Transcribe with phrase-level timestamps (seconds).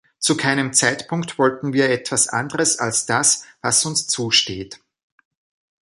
[0.17, 4.79] Zu keinem Zeitpunkt wollten wir etwas anderes als das, was uns zusteht.